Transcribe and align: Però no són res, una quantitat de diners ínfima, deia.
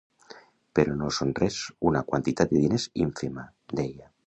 Però 0.79 0.95
no 1.01 1.09
són 1.17 1.33
res, 1.41 1.59
una 1.91 2.03
quantitat 2.09 2.55
de 2.57 2.65
diners 2.65 2.89
ínfima, 3.07 3.49
deia. 3.83 4.13